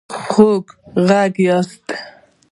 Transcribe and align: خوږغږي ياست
خوږغږي 0.29 1.39
ياست 1.47 1.85